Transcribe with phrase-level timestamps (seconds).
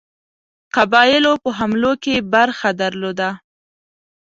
[0.75, 3.29] قبایلو په حملو کې برخه درلوده.